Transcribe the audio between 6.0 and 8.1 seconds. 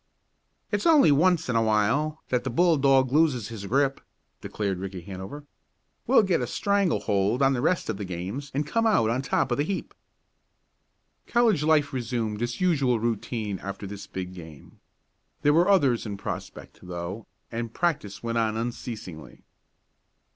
"We'll get a strangle hold on the rest of the